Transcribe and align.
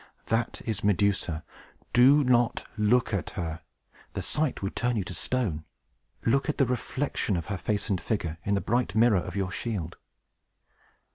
That 0.25 0.63
is 0.65 0.83
Medusa. 0.83 1.43
Do 1.93 2.23
not 2.23 2.65
look 2.75 3.13
at 3.13 3.29
her! 3.37 3.61
The 4.13 4.23
sight 4.23 4.63
would 4.63 4.75
turn 4.75 4.95
you 4.95 5.03
to 5.03 5.13
stone! 5.13 5.63
Look 6.25 6.49
at 6.49 6.57
the 6.57 6.65
reflection 6.65 7.37
of 7.37 7.45
her 7.53 7.57
face 7.59 7.87
and 7.87 8.01
figure 8.01 8.39
in 8.43 8.55
the 8.55 8.61
bright 8.61 8.95
mirror 8.95 9.19
of 9.21 9.35
your 9.35 9.51
shield." 9.51 9.97